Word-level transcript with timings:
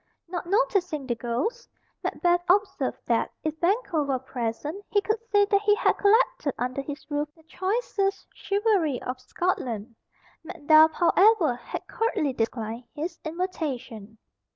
Not 0.27 0.47
noticing 0.47 1.05
the 1.05 1.13
ghost, 1.13 1.69
Macbeth 2.03 2.41
observed 2.49 2.97
that, 3.05 3.29
if 3.43 3.59
Banquo 3.59 4.01
were 4.01 4.17
present, 4.17 4.83
he 4.89 4.99
could 4.99 5.19
say 5.31 5.45
that 5.45 5.61
he 5.61 5.75
had 5.75 5.93
collected 5.99 6.55
under 6.57 6.81
his 6.81 7.05
roof 7.11 7.29
the 7.35 7.43
choicest 7.43 8.25
chivalry 8.33 8.99
of 9.03 9.19
Scotland. 9.21 9.93
Macduff, 10.43 10.91
however, 10.93 11.53
had 11.53 11.85
curtly 11.85 12.33
declined 12.33 12.85
his 12.95 13.19
invitation. 13.23 14.17